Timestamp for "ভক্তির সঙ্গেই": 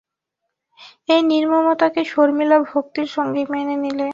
2.71-3.45